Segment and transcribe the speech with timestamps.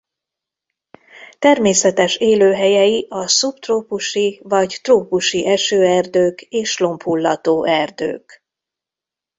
[1.39, 8.43] Természetes élőhelyei a szubtrópusi vagy trópusi esőerdők és lombhullató erdők.